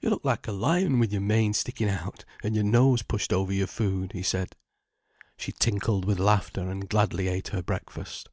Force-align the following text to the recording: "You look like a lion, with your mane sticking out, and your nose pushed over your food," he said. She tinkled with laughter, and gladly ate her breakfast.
"You 0.00 0.10
look 0.10 0.24
like 0.24 0.48
a 0.48 0.50
lion, 0.50 0.98
with 0.98 1.12
your 1.12 1.20
mane 1.20 1.52
sticking 1.52 1.88
out, 1.88 2.24
and 2.42 2.56
your 2.56 2.64
nose 2.64 3.02
pushed 3.02 3.32
over 3.32 3.52
your 3.52 3.68
food," 3.68 4.10
he 4.10 4.24
said. 4.24 4.56
She 5.36 5.52
tinkled 5.52 6.04
with 6.04 6.18
laughter, 6.18 6.68
and 6.68 6.88
gladly 6.88 7.28
ate 7.28 7.46
her 7.50 7.62
breakfast. 7.62 8.28